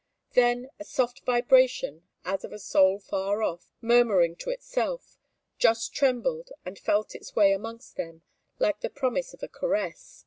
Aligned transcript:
Then 0.31 0.71
a 0.79 0.83
soft 0.83 1.19
vibration, 1.27 2.07
as 2.25 2.43
of 2.43 2.51
a 2.51 2.57
soul 2.57 2.97
far 2.97 3.43
off, 3.43 3.69
murmuring 3.81 4.35
to 4.37 4.49
itself, 4.49 5.19
just 5.59 5.93
trembled 5.93 6.49
and 6.65 6.79
felt 6.79 7.13
its 7.13 7.35
way 7.35 7.53
amongst 7.53 7.97
them, 7.97 8.23
like 8.57 8.79
the 8.79 8.89
promise 8.89 9.35
of 9.35 9.43
a 9.43 9.47
caress. 9.47 10.19